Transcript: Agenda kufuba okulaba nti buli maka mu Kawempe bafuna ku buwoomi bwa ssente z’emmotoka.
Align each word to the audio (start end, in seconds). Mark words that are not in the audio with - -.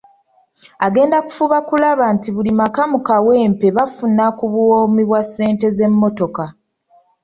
Agenda 0.85 1.17
kufuba 1.25 1.55
okulaba 1.61 2.05
nti 2.15 2.29
buli 2.35 2.51
maka 2.59 2.81
mu 2.91 2.99
Kawempe 3.07 3.67
bafuna 3.77 4.23
ku 4.37 4.45
buwoomi 4.51 5.03
bwa 5.09 5.21
ssente 5.27 5.67
z’emmotoka. 5.75 6.45